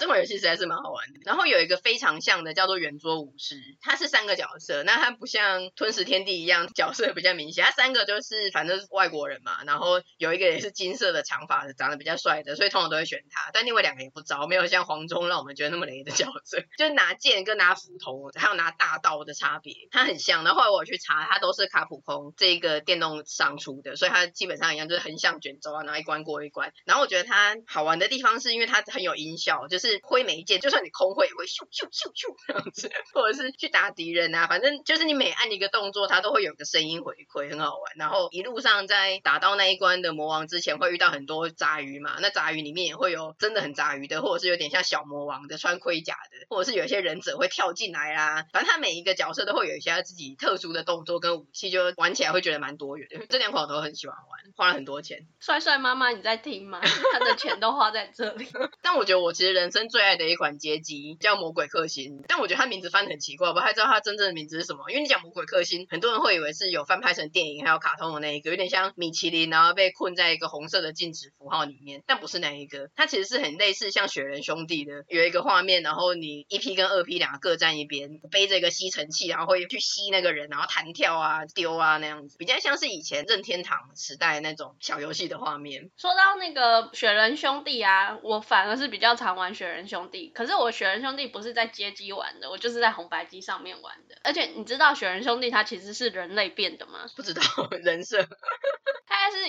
[0.00, 20.44] 这款游戏实在是蛮好玩的，然后有一个非常像的叫做圆桌武士，它是三个角色，那它不像吞食天地一样角色比较明显，它三个就是反正是外国人嘛，然后有一个也是金色的长发的，长得比较帅的，所以通常都会选他，但另外两个也不糟，没有像黄忠让我们觉得那么雷的角色，就是拿剑跟拿斧头还有拿大刀的差别，它很像。
[20.44, 26.72] 然后后来我去查，它都是卡普空这个电动商出的，所以它基本上一样，就是横向卷轴啊，然后一关过一关。
[26.86, 29.89] 然后我觉得它好玩的地方是因为它很有音效，就是。
[29.90, 37.92] 是挥眉剑，就算你空挥也会咻咻咻咻这样子，或者是去打敌人啊，反正就是你每按一个动作，它都会有个声音回馈，很好玩。
[37.96, 48.46] 然后一路上在打到那一关的魔王之前，会遇到很多杂鱼嘛，那杂鱼里面也会有真的很杂鱼的，或者是有点像小魔王的穿盔甲的，或者是有些忍者会跳进来啦。
[48.52, 53.26] 反正他每一个角色都会有一些他自己特殊的动作跟武器，就玩起来会觉得蛮多元的。
[53.28, 55.26] 这两款我都很喜欢玩，花了很多钱。
[55.40, 56.80] 帅帅妈妈，你在听吗？
[57.12, 58.46] 他的钱都花在这里。
[58.82, 59.79] 但我觉得我其实人生。
[59.88, 64.90] 最爱的一款街机叫魔鬼克星，但我觉得它名字翻得很奇怪，我不太知道它真正的名字是什么。
[64.90, 72.90] 因为你讲魔鬼克星，很多人会以为是有翻拍成电影还有卡通的那一个，有点像米其林，然后被困在一个红色的禁止符号里面，但不是那一个。
[72.96, 85.90] 它其实是很类似像雪人兄弟的，有一个画面，然后你一 P 跟二 P 两个各站一边，背着一个吸尘器，然后会去吸那个人，然后弹跳啊、丢啊那样子，比较像是以前任天堂时代那种小游戏的画面。
[85.96, 94.16] 说到那个雪人兄弟啊，我反而是比较常玩雪人兄弟，可是我雪人兄弟不是在街机玩的，我就是在红白机上面玩的。
[94.22, 97.06] 而且你知道雪人兄弟他其实是人类变的吗？
[97.16, 97.42] 不知道，
[97.82, 98.26] 人设。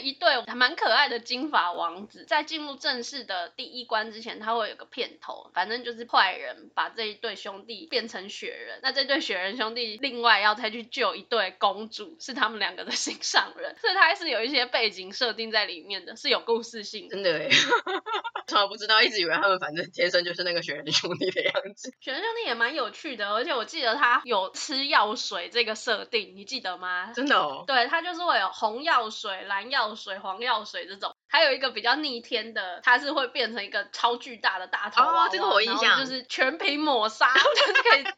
[0.02, 2.26] 一对还蛮可爱的金发王子。
[2.28, 8.80] 在进入正式的第一关之前，他会有个片头，反正就是坏人把这一对兄弟变成雪人。
[8.82, 17.16] 那这对雪人兄弟另外要再去救一对公主，是他们两个的心上人，所以它还是有一些背景设定在里面的，是有故事性的。
[17.16, 17.50] 真的耶。
[18.48, 21.94] 从来不知道，一直以为他们反正天生就是那个雪人兄弟的样子。
[22.02, 27.14] 雪人兄弟也蛮有趣的，而且我记得他有吃药水这个设定，你记得吗？
[27.14, 27.64] 真的哦。
[27.66, 31.16] 对，他就是会有红药水、蓝药水、黄药水这种。
[31.32, 38.04] 还有一个比较逆天的，它是会变成一个超巨大的大头娃娃，哦，这个我印象就是全屏抹杀，就是可以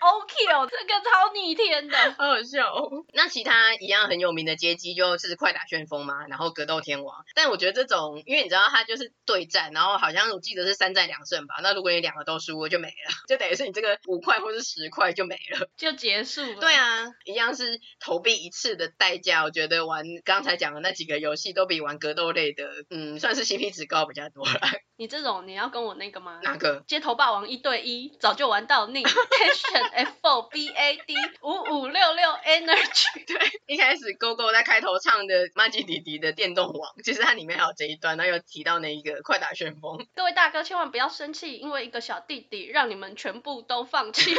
[0.00, 3.04] O Kill，这个超逆天的，好好笑哦。
[3.12, 7.24] 那其他一样很有名的街机就是快打旋风嘛，然后格斗天王。
[7.34, 11.56] 但我觉得这种，因为你知道它就是对战，然后好像我记得是三战两胜吧。
[11.62, 16.60] 那如果你两个都输了就没了，就等于是你这个五块或是十块就没了，就结束了。
[16.60, 19.42] 对啊，一样是投币一次的代价。
[19.42, 22.28] 我觉得玩刚才讲的那几个游戏都比玩格斗。
[22.28, 24.60] 豆类的，嗯，算是 CP 值高比较多了。
[24.98, 26.40] 你这种你要跟我那个吗？
[26.42, 26.82] 哪个？
[26.88, 29.04] 街头霸王一对一，早就玩到腻。
[29.06, 33.22] Tension F4BAD 五五六六 Energy。
[33.24, 40.04] 对，一开始 GoGo 在开头唱的麻吉迪迪的电动王，其实它里面还有这一段，然后又提到那一个快打旋风。
[40.16, 44.34] 各位大哥千万不要生气，因为一个小弟弟让你们全部都放弃。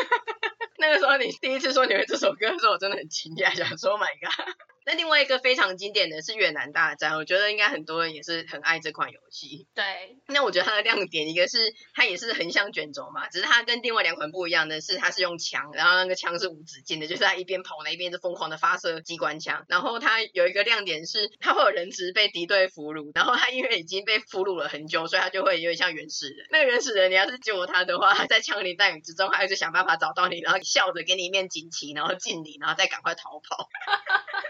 [0.78, 4.56] 那个时候你第一次说你会这首歌的时候，我真的很惊讶，想说 Oh my God。
[4.89, 9.67] 那另外一个非常经典的是越南大战，我觉得应该很多人也是很爱这款游戏。
[9.75, 19.63] 对，那我觉得它的亮点一个是它也是横向卷轴嘛，只是它跟另外两款不一样的是，它是用枪，然后那个枪是无止境的，就是它一边跑呢一边就疯狂的发射机关枪。
[19.67, 26.47] 然后它有一个亮点是，它会有人质被敌对俘虏，然后它因为已经被俘虏了很久，所以它就会有点像原始人。
[26.49, 33.69] 那个原始人你要是救他的话，他在枪林弹雨之中，他就想办法找到你，然后笑着给你一面锦旗，然后敬礼，然后再赶快逃跑。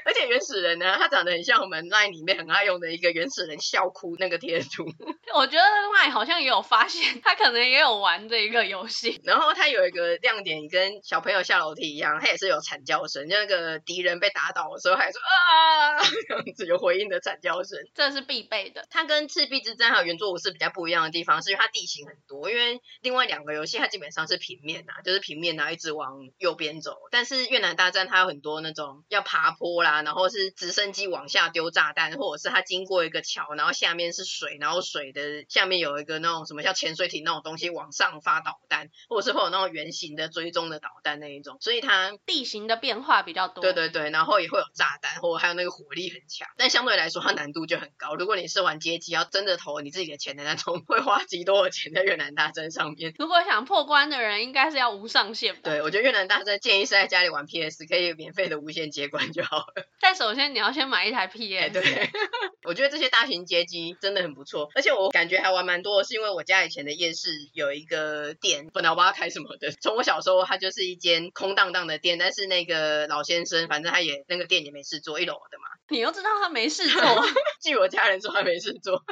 [0.06, 4.86] 而且原始人呢，他长得很像我们 LINE 里面很爱用的一个原始人笑哭那个贴图。
[5.34, 9.20] 我觉得 LINE 好像也有发现，他可能也有玩这一个游戏。
[9.26, 18.86] 然后他有一个亮点，跟小朋友下楼梯一样，他也是有惨叫声，就那个敌人被打倒的时候，还说啊 这样子有回应的惨叫声，这是必备的。
[18.90, 22.50] 它跟赤壁之战还有原作武士比较不一样的地方，是因为它地形很多。
[22.50, 26.98] 因为另外两个游戏它基本上是平面呐、啊，就是平面然后一直往右边走。
[27.12, 30.02] 但是越南大战它有很多那种要爬坡啦。
[30.04, 43.62] 然然后是直升机往下丢炸弹，或者是它经过一个桥，然后下面是水，然后水的下面有一个那种什么像潜水艇那种东西往上发导弹，或者是会有那种圆形的追踪的导弹那一种，所以它地形的变化比较多。
[43.62, 48.16] 对对对，然后也会有炸弹，或者还有那个火力很强，但相对来说它难度就很高。
[48.16, 53.14] 如果你是玩街机，要真的投你自己的钱的那种， 会花极多的钱在越南大战上面。
[53.18, 55.62] 如果想破关的人，应该是要无上限吧？
[55.64, 59.88] 对，我觉得越南大战建议是在家里玩 PS，可以免费的无限接关就好了。
[60.02, 61.56] 但首先你要先买一台 PS。
[61.56, 61.82] 欸、对，
[62.64, 69.72] 我觉得这些大型街机真的很不错，而且我感觉还玩蛮多的，是因为我家以前的夜市有一个店，本来我不知道开什么的。
[69.82, 75.66] 从我小时候，它就是一间空荡荡的店，但是那个老先生，反正他也那个店也没事做，一楼的嘛。
[75.90, 77.02] 你又知道他没事做？
[77.62, 79.04] 据我家人说他没事做。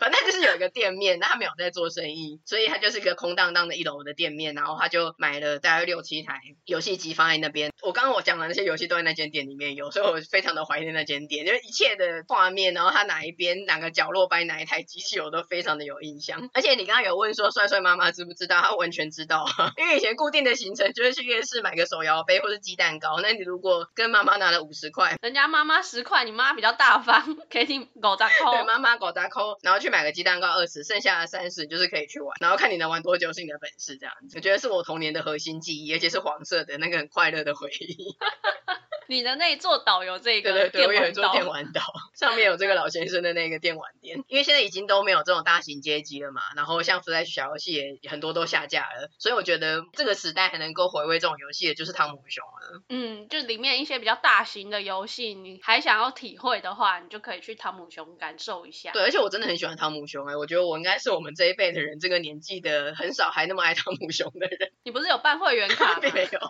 [0.00, 7.72] 反正就是有一个店面，但他没有在做生意，所以他就是一个空荡荡的一楼的店面，然后他就买了大概六七台游戏机放在那边。
[7.82, 16.48] 我刚刚我讲的那些游戏都在那间店里面有，所以我非常的怀念那间店，因为一切的画面，然后他哪一边哪个角落摆哪一台机器，我都非常的有印象。
[16.54, 18.60] 而且你刚刚有问说帅帅妈妈知不知道？
[18.60, 23.20] 他完全知道， 因为以前固定的行程就是去夜市买个手摇杯或是鸡蛋糕。
[23.20, 28.52] 那你如果跟妈妈拿了五十块，人家妈妈十块，你妈比较大方，给你狗杂扣。
[28.52, 30.84] 对，妈妈狗杂扣，然后去去买个鸡蛋糕二十。
[30.84, 38.16] 剩下的三十就是可以去玩，然后看你能玩多久是你的本事，这样子，我觉得是我童年的核心记忆，而且是黄色的那个很快乐的回忆。
[39.08, 41.82] 你的那座岛有这个，对对对，我有一座电玩岛，
[42.14, 44.22] 上面有这个老先生的那个电玩店。
[44.28, 52.82] 因为现在已经都没有这种大型街机了嘛，然后像 Flash 小游戏也很多都下架了，所以我觉得这个时代还能够回味这种游戏的就是汤姆熊了。
[52.90, 58.92] 嗯，就里面一些比较大型的游戏，你还想要体会的话，你就可以去汤姆熊感受一下。
[58.92, 64.70] 对，而且我真的很喜欢汤姆熊哎，我觉得我应该是我们这一辈的人，这个年纪的很少还那么爱汤姆熊的人。
[64.84, 66.00] 你不是有办会员卡吗？
[66.12, 66.40] 没有，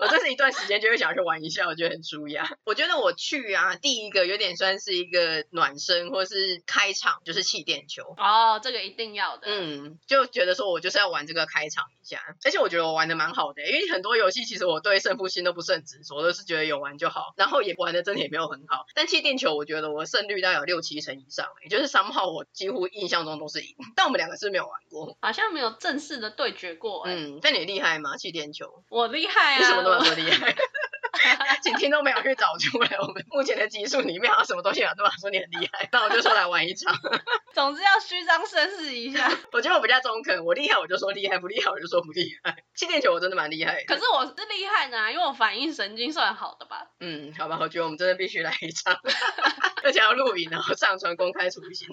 [0.00, 2.48] 我这是一段时间就会想去玩一下，我觉得很舒压。
[2.64, 8.02] 我觉得我去啊，第一个有点算是一个暖身，或是开场，就是气垫球。
[8.16, 9.46] 哦，这个一定要的。
[9.46, 18.86] 嗯，就觉得说我就是要玩这个开场一下，而且我觉得我玩的蛮好的，因为很多游戏其实我对胜负心都不是很执着，我都是觉得有玩就好，然后也玩的真的也没有很好。
[18.94, 27.02] 但气垫球我觉得我胜率大概有六七成以上，也就是三号我几乎印象中都是赢，但我们两个是没有玩过，好像没有正式的对决过。
[27.06, 28.16] 嗯，但你厉害吗？
[28.16, 28.84] 气垫球？
[28.88, 29.58] 我厉害啊！
[29.58, 30.54] 你什么都能说厉害。
[31.62, 34.92] 请听众朋友去找出来，我们目前的集数里面好像什么东西啊？
[34.94, 36.94] 都说你很厉害，那我就说来玩一场。
[37.52, 39.30] 总之要虚张声势一下。
[39.52, 42.56] 我觉得我比较中肯，我厉害我就说厉害，不厉害我就说不厉害。
[42.74, 46.86] 气垫球我真的蛮厉害的，可是我是厉害呢啊，因为我反应神经算好的吧。
[47.00, 48.98] 嗯，好吧，我觉得我们真的必须来一场，
[49.84, 51.88] 而且要录影然后上传公开处刑。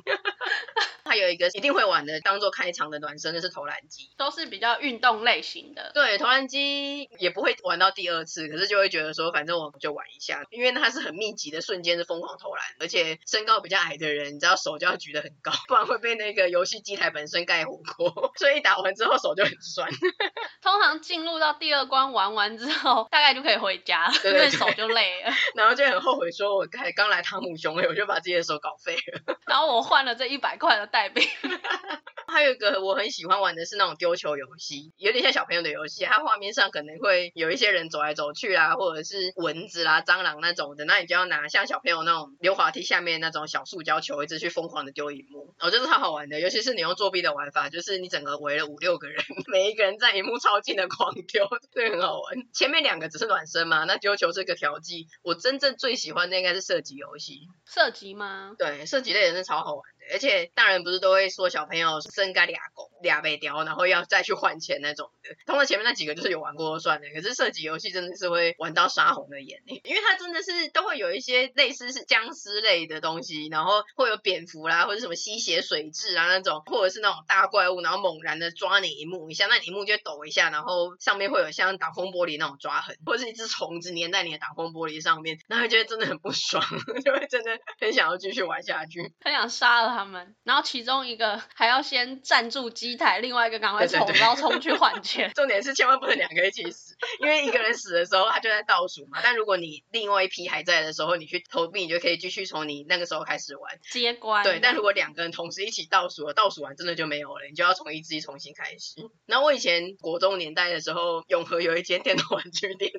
[1.10, 5.92] 还有一个一定会玩的，当做开场的暖身的是投篮机，都是比较运动类型的。
[5.96, 19.90] 对，投篮机也不会玩到第二次，可是就会觉得说，反正我就玩一下，因为它是很密集的瞬间是疯狂投篮，而且身高比较矮的人，你知道手就要举得很高， 不然会被那个游戏机台本身盖火锅， 所以打完之后手就很酸。
[20.62, 31.22] 通常进入到第二关玩完之后，大概就可以回家了，对对对，因为手就累了，然后就很后悔说，我刚刚来汤姆熊，我就把自己的手搞废了，然后我换了这一百块的代币。
[32.28, 36.06] 还有一个我很喜欢玩的是那种丢球游戏，有点像小朋友的游戏。
[36.06, 45.56] 它画面上可能会有一些人走来走去啦，或者是蚊子啦、蟑螂那种的，那你就要拿像小朋友那种溜滑梯下面那种小塑胶球，一直去疯狂的丢荧幕。
[45.60, 52.36] 我觉得超好玩的，尤其是你用作弊的玩法，就是你整个围了五六个人， 每一个人在荧幕超近的狂丢，对，很好玩。
[52.54, 55.08] 前面两个只是暖身嘛，那丢球是个调剂。
[55.24, 57.48] 我真正最喜欢的应该是射击游戏。
[57.66, 58.54] 射击吗？
[58.60, 59.84] 对，射击类的是超好玩。
[60.12, 65.30] 而且大人不是都会说小朋友生该俩狗俩被叼，然后要再去换钱那种的。
[65.46, 86.64] 通常前面那几个就是有玩过就算了，可是射击游戏真的是会玩到杀红的眼，因为它真的是都会有一些类似是僵尸类的东西，然后会有蝙蝠啦，或者什么吸血水蛭啊那种，或者是那种大怪物，然后猛然的抓你一幕一下，那一幕就抖一下，然后上面会有像挡风玻璃那种抓痕，或者是一只虫子粘在你的挡风玻璃上面，那会觉得真的很不爽，
[87.04, 95.32] 就会真的很想要继续玩下去，很想杀了他们，然后其中一个还要先站住机台，另外一个赶快冲，对对对，然后冲去换钱。
[95.36, 99.20] 重点是千万不能两个一起死，因为一个人死的时候他就在倒数嘛。
[99.24, 104.44] 但如果你另外一批还在的时候，你去投币，你就可以继续从你那个时候开始玩接关。
[104.44, 108.96] 对，但如果两个人同时一起倒数了，倒数完真的就没有了，你就要从一自己重新开始。
[109.26, 112.92] 然后我以前国中年代的时候，永和有一间电动玩具店。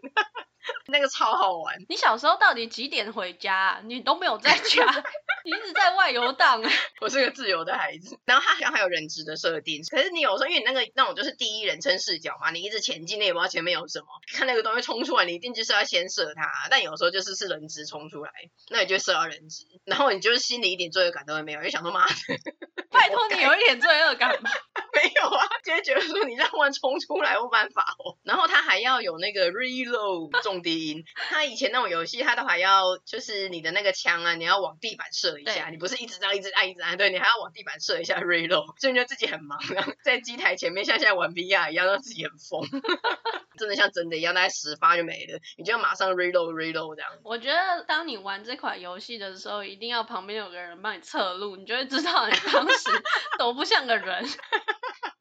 [0.88, 1.76] 那个超好玩。
[1.88, 3.80] 你小时候到底几点回家啊？
[3.84, 4.84] 你都没有在家。
[5.44, 6.70] 你一直在外游荡哎，
[7.00, 8.18] 我是个自由的孩子。
[8.26, 16.46] 然后它好像还有人质的设定，可是你有时候因为你那个那种就是第一人称视角嘛，你一直前进，你也不知道前面有什么，看那个东西冲出来，你一定就是要先射它。
[16.70, 18.30] 但有时候就是是人质冲出来，
[18.68, 22.14] 那你就射到人质，然后你就是心里一点罪恶感都会没有，就想说妈的，
[22.90, 24.50] 拜托你有一点罪恶感吗？
[24.92, 28.18] 没有啊，就会觉得说你这样突然冲出来，我办法哦。
[28.24, 42.62] 然后他还要有那个 reload 重低音，他以前那种游戏他都还要就是你的那个枪啊，你要往地板射一下，你不是一直这样一直按一直按，对，你还要往地板射一下 reload，所以你就自己很忙，然后在机台前面像现在玩 VR 一样，让自己很疯，
[43.58, 47.10] 真的像真的一样，大概十发就没了，你就要马上 reload reload 这样。
[47.22, 52.90] 我觉得当你玩这款游戏的时候，一定要旁边有个人帮你测路，你就会知道你当时
[53.38, 54.26] 都不像个人。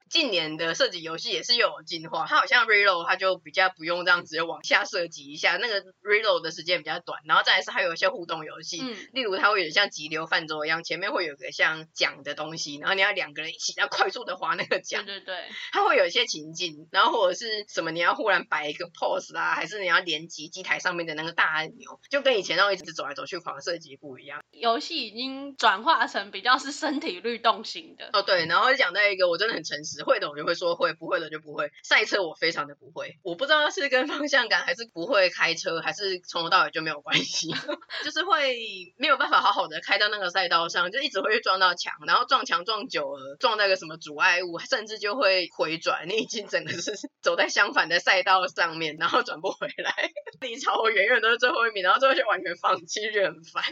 [0.10, 24.44] 近年的射击游戏也是又有进化，它好像 reload 它就比较不用这样子往下射击一下，那个 reload 的时间比较短，然后再来是还有一些互动游戏，嗯，例如它会有点像急流泛舟一样，前面会有个像桨的东西，然后你要两个人一起要快速的划那个桨，对对对，它会有一些情境，然后或者是什么你要忽然摆一个 pose 啦，还是你要连击机台上面的那个大按钮，就跟以前那种一直走来走去狂射击不一样。
[24.52, 29.99] 游戏已经转化成比较是身体律动型的哦，对，然后讲到一个我真的很诚实。
[30.04, 31.72] 会的我就会说会，不会的就不会。
[31.84, 37.50] 赛车我非常的不会，我不知道是跟方向感，还是不会开车，还是从头到尾就没有关系，
[38.04, 38.56] 就是会
[38.98, 53.64] 没有办法好好的开到那个赛道上，就一直会去撞到墙，然后撞墙撞久了，撞那个什么阻碍物，甚至就会回转，你已经整个是 走在相反的赛道上面，然后转不回来， 你超我远远都是最后一名，然后最后就完全放弃，就很烦。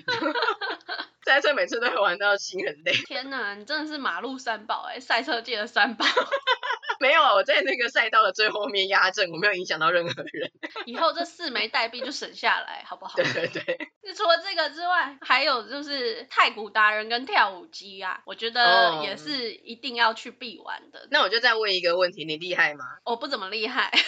[1.28, 2.94] 赛车每次都会玩到心很累。
[3.06, 6.06] 天哪，你真的是马路三宝哎，赛车界的三宝。
[7.00, 10.50] 没有啊，我在那个赛道的最后面压阵，我没有影响到任何人。
[10.86, 13.16] 以后这四枚代币就省下来，好不好？
[13.18, 13.90] 对 对对。
[14.02, 21.00] 那除了这个之外，还有就是太古达人跟跳舞机啊，我觉得也是一定要去必玩的。
[21.00, 21.08] Oh.
[21.12, 22.86] 那我就再问一个问题，你厉害吗？
[23.04, 23.92] 我不怎么厉害。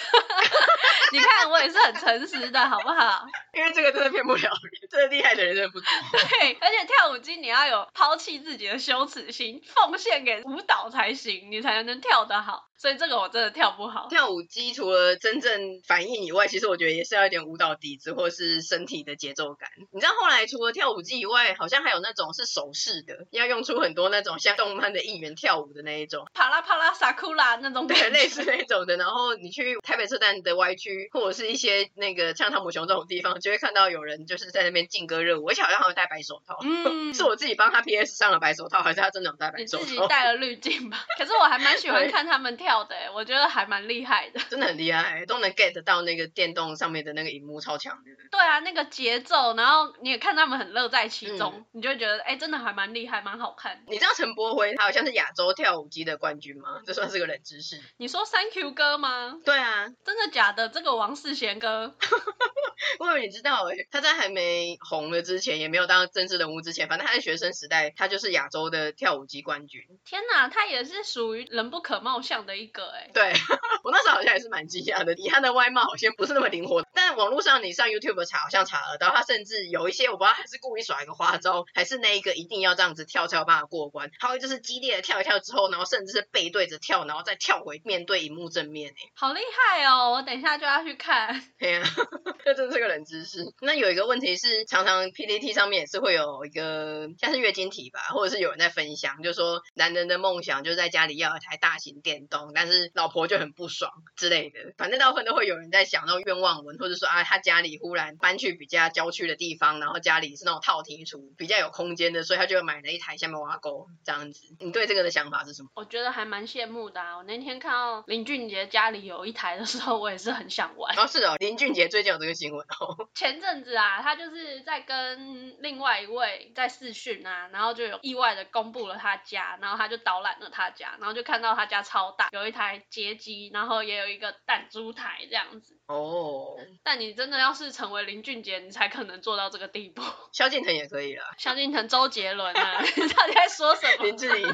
[1.12, 3.26] 你看我也是很诚实的，好不好？
[3.54, 5.88] 因为这个真的骗不了人，真的厉害的人真的不多。
[6.12, 12.69] 对，而且跳舞机你要有抛弃自己的羞耻心，奉献给舞蹈才行，你才能跳得好。
[12.80, 14.08] 所以这个我真的跳不好。
[14.10, 19.70] 跳舞机除了真正反应以外，其实我觉得也是要一点舞蹈底子或是身体的节奏感。
[19.92, 28.96] 你知道后来除了跳舞机以外，好像还有那种是手势的，要用出很多那种像动漫的艺员跳舞的那一种，啪啦啪啦撒库拉那种，对，类似那种的。
[28.96, 36.58] 然后你去台北车站的 Y 区，或者是一些那个像汤姆熊这种地方，就会看到有人就是在那边劲歌热舞，而且好像还有戴白手套。
[36.64, 39.84] 嗯，是我自己帮他 PS 上了白手套，还是他真的有戴白手套？
[39.84, 41.04] 你自己戴了滤镜吧。
[41.18, 42.69] 可是我还蛮喜欢看他们跳。
[42.70, 48.12] 跳的，我觉得还蛮厉害的，真的很厉害，都能 get 到那个电动上面的那个荧幕超强的。
[48.30, 53.84] 对啊，那个节奏，然后你也看他们很乐在其中，嗯、你就会觉得，哎、欸，真的还蛮厉害，蛮好看。
[53.88, 56.80] 你知道陈柏辉他好像是亚洲跳舞机的冠军吗？
[56.86, 57.82] 这算是个冷知识。
[57.98, 59.40] 你说 Thank you 哥吗？
[59.44, 60.70] 对啊，真的假的？
[60.70, 61.96] 这个王世贤哥，
[63.18, 69.82] 你知道哎，他在还没红了之前，也没有当政治人物之前，反正他在学生时代，他就是亚洲的跳舞机冠军。
[70.06, 73.10] 天哪，他也是属于人不可貌相的一个哎。
[73.14, 73.34] 对。
[73.84, 84.12] 我那时候好像也是蛮惊讶的，以他的外貌好像不是那么灵活，但网络上你上 YouTube 查，好像查得到他，甚至有一些我不知道他是故意耍一个花招，还是那一个一定要这样子跳才有办法过关。
[84.20, 89.10] 他会就是激烈的跳一跳之后，然后甚至是背对着跳，然后再跳回面对荧幕正面哎。
[89.16, 90.12] 好厉害哦！
[90.12, 91.42] 我等一下就要去看。
[91.58, 91.84] 对呀，
[92.44, 93.54] 这真是个冷知识。
[93.62, 114.42] 那有一个问题是，常常 PPT 上面也是会有一个像是月经题吧，或者是有人在分享，就是说男人的梦想就是在家里要一台大型电动，但是老婆就很不爽之类的，反正大部分都会有人在想那种愿望文，或者说啊，他家里忽然搬去比较郊区的地方，然后家里是那种套厅厨，比较有空间的，所以他就买了一台下面挖沟这样子。
[114.60, 115.70] 你对这个的想法是什么？
[115.76, 117.18] 我觉得还蛮羡慕的啊。
[117.18, 120.98] 我那天看到林俊杰家里有一台的时候，我也是很想玩。
[120.98, 122.89] 哦，是哦，林俊杰最近有这个新闻哦。
[123.14, 136.60] 前阵子啊，他就是在跟另外一位在视讯啊，然后就有意外的公布了他家，然后他就导览了他家，然后就看到他家超大，有一台街机，然后也有一个弹珠台这样子哦，oh.
[136.84, 140.02] 但你真的要是成为林俊杰，你才可能做到这个地步。
[140.32, 141.24] 萧敬腾也可以了。
[141.38, 144.06] 萧敬腾、周杰伦啊， 你到底在说什么？
[144.06, 144.48] 林志颖。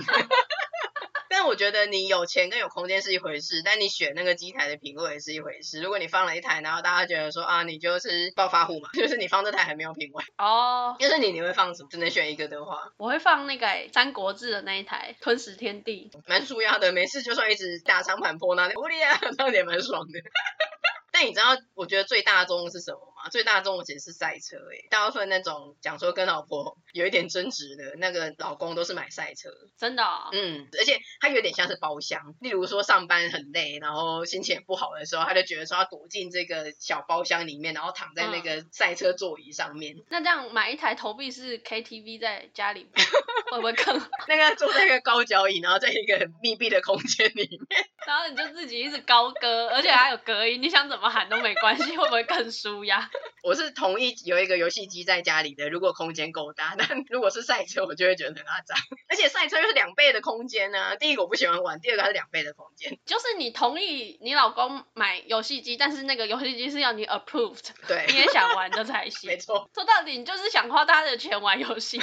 [1.37, 5.81] 但我觉得你有钱跟有空间是一回事，但你选那个机台的品味也是一回事。
[5.81, 10.95] 如果你放了一台，然后大家觉得说啊，你就是暴发户嘛， 就是你放这台还没有品味哦。
[10.97, 11.13] 就、oh.
[11.13, 11.89] 是你你会放什么？
[11.91, 16.93] 只能选一个的话，我会放那个《三国志》的那一台《吞食天地》，蛮舒压的。
[16.93, 20.19] 每次就算一直打长盘坡那里，无力啊， 那也蛮爽的。
[21.11, 23.29] 但你知道，我觉得最大宗是什么吗？
[23.31, 30.29] 最大众其实是赛车诶、欸，大部分那种讲说跟老婆有一点争执的那个老公都是买赛车，真的、哦。
[30.31, 39.95] 嗯，而且他有点像是包厢，例如说上班很累，然后心情也不好的时候，他就觉得说要躲进这个小包厢里面，然后躺在那个赛车座椅上面。
[39.97, 42.87] 嗯、那这样买一台投币式 KTV 在家里
[43.51, 44.07] 会不会更好？
[44.27, 53.09] 那个坐在一个高脚椅，然后在一个很密闭的空间里面，然后你就自己一直高歌，而且还有隔音，你想怎么喊都没关系，会不会更舒压？
[53.43, 56.75] 我是同意有一个游戏机在家里的，如果空间够大。
[56.77, 58.75] 但如果是赛车，我就会觉得很阿杂。
[59.07, 60.95] 而且赛车又是两倍的空间呢、啊。
[60.95, 62.97] 第一个我不喜欢玩，第二个还是两倍的空间。
[63.05, 69.29] 就是你同意你老公买游戏机，但是那个游戏机是要你 approved，对，你也想玩的才行。
[69.29, 69.69] 没错。
[69.73, 72.01] 说到底，你就是想花他的钱玩游戏。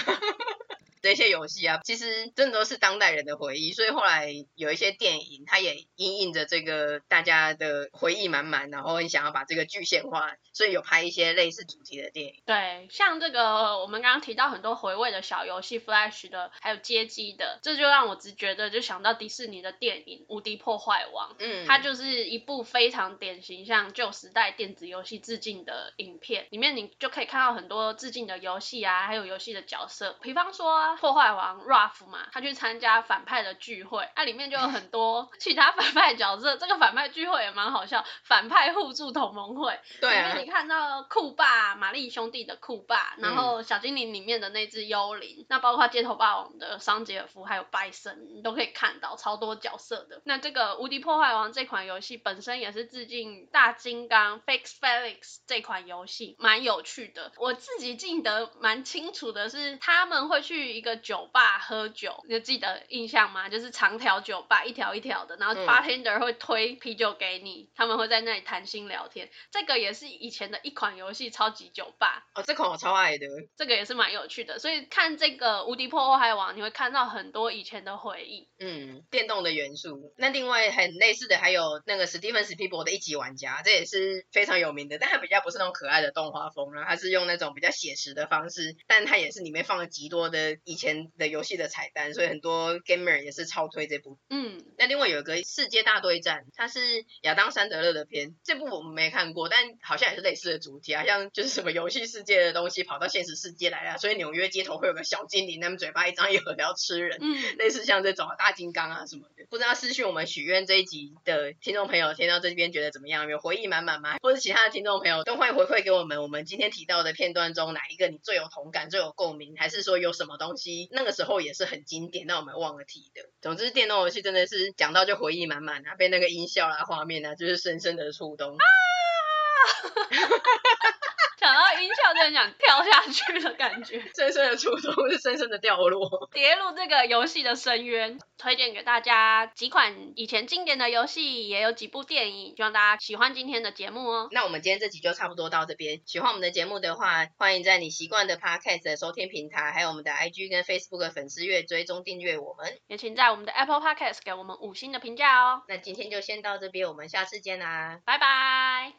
[1.02, 12.42] 这些游戏啊，其实真的都是当代人的回忆，所以后来有一些电影，它也因应着这个大家的回忆满满，然后很想要把这个具现化，所以有拍一些类似主题的电影。
[12.46, 30.91] 对，像这个我们刚刚提到很多回味的小游戏，Flash 的，还有街机的，这就让我直觉的就想到迪士尼的电影《无敌破坏王》，嗯，它就是一部非常典型向旧时代电子游戏致敬的影片，里面你就可以看到很多致敬的游戏啊，还有游戏的角色，比方说。
[30.96, 36.56] 破坏王 Ruff 嘛，他去参加反派的聚会，那、啊、里面就有很多 其他反派角色。
[36.56, 39.78] 这个反派聚会也蛮好笑，反派互助同盟会。
[40.00, 40.28] 对、啊。
[40.28, 50.20] 里面你看到酷爸、玛丽兄弟的酷爸，然后小精灵里面的那只幽灵，嗯、那包括街头霸王的桑杰尔夫，还有拜森，你都可以看到超多角色的。
[50.24, 57.32] 那这个无敌破坏王这款游戏本身也是致敬大金刚 Fix Felix 这款游戏，蛮有趣的。
[57.38, 63.48] 我自己记得蛮清楚的是，他们会去一个酒吧喝酒，你记得印象吗？
[63.48, 69.30] 就是长条酒吧，一条一条的，然后 bartender 会推啤酒给你，他们会在那里谈心聊天。
[69.50, 72.26] 这个也是以前的一款游戏，超级酒吧。
[72.34, 73.26] 哦，这款我超爱的。
[73.56, 78.48] 这个也是蛮有趣的，所以看这个无敌破坏王，你会看到很多以前的回忆。
[78.58, 80.12] 嗯，电动的元素。
[80.16, 91.02] 那另外很类似的还有那个史蒂芬史皮博的一级玩家，这也是非常有名的，但它比较不是那种可爱的动画风了，它是用那种比较写实的方式，但它也是里面放了极多的以前。
[91.18, 94.18] 的游戏的彩蛋，所以很多 gamer 也是超推这部。
[94.30, 109.44] 嗯，那另外有一个世界大对战，它是亚当山德勒的片，这部我们没看过，但好像也是类似的主题，好像就是什么游戏世界的东西跑到现实世界来了，所以纽约街头会有个小精灵，他们嘴巴一张一合要吃人，嗯，类似像这种大金刚啊什么的。
[109.50, 113.28] 不知道私讯我们许愿这一集的听众朋友听到这边觉得怎么样？
[113.28, 114.16] 有回忆满满吗？
[114.22, 120.51] 或者其他的听众朋友都会回馈给我们，我们今天提到的片段中哪一个你最有同感、最有共鸣，还是说有什么东西？
[120.52, 123.22] 东西那个时候也是很经典，但我们忘了提的。
[123.40, 128.54] 总之，电动游戏真的是讲到就回忆满满啊，被那个音效啦、画面啊，就是深深的触动。
[128.54, 128.60] 啊
[131.42, 138.18] 想到音效就很想跳下去的感觉， 深深的触动是深深的掉落， 跌入这个游戏的深渊。
[138.38, 144.28] 推荐给大家几款以前经典的游戏，也有几部电影，希望大家喜欢今天的节目哦。
[144.32, 146.00] 那我们今天这集就差不多到这边。
[146.06, 155.62] 喜欢我们的节目的话，欢迎在你习惯的 Podcast 的收听平台，还有我们的 IG 跟 Facebook 粉丝页追踪订阅我们，也请在我们的 Apple Podcast 给我们五星的评价哦。
[155.68, 158.90] 那今天就先到这边，我们下次见啦，拜拜。